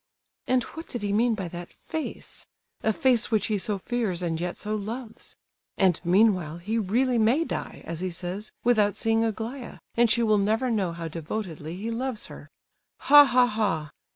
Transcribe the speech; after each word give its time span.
"And 0.47 0.63
what 0.63 0.87
did 0.87 1.03
he 1.03 1.13
mean 1.13 1.35
by 1.35 1.47
that 1.49 1.75
face—a 1.89 2.91
face 2.91 3.29
which 3.29 3.45
he 3.45 3.59
so 3.59 3.77
fears, 3.77 4.23
and 4.23 4.41
yet 4.41 4.57
so 4.57 4.73
loves? 4.73 5.35
And 5.77 6.01
meanwhile 6.03 6.57
he 6.57 6.79
really 6.79 7.19
may 7.19 7.43
die, 7.43 7.83
as 7.85 7.99
he 7.99 8.09
says, 8.09 8.51
without 8.63 8.95
seeing 8.95 9.23
Aglaya, 9.23 9.77
and 9.93 10.09
she 10.09 10.23
will 10.23 10.39
never 10.39 10.71
know 10.71 10.91
how 10.91 11.07
devotedly 11.07 11.75
he 11.75 11.91
loves 11.91 12.25
her! 12.33 12.49
Ha, 13.11 13.25
ha, 13.25 13.45
ha! 13.45 13.91